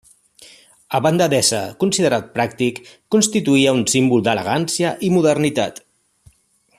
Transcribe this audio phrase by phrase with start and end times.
[0.99, 2.81] A banda d'ésser considerat pràctic,
[3.17, 5.83] constituïa un símbol d'elegància i modernitat.